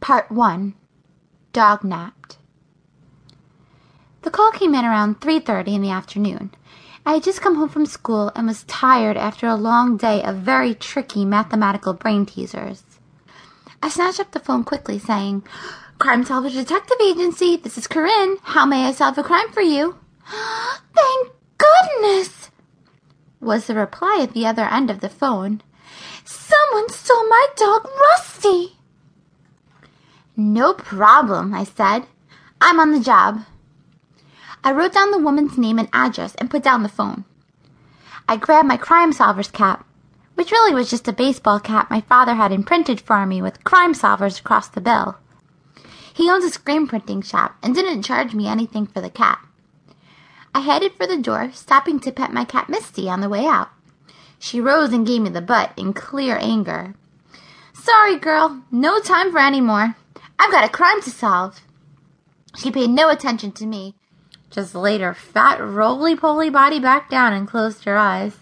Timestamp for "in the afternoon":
5.74-6.52